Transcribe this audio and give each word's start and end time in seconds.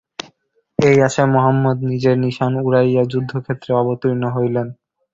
এই 0.79 0.97
আশায় 1.07 1.29
মহম্মদ 1.35 1.77
নিজের 1.89 2.15
নিশান 2.25 2.51
উড়াইয়া 2.61 3.03
যুদ্ধক্ষেত্রে 3.11 3.71
অবতীর্ণ 3.81 4.23
হইলেন। 4.35 4.67